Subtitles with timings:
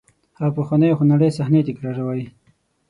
[0.37, 2.23] هغه پخوانۍ خونړۍ صحنې تکراروئ.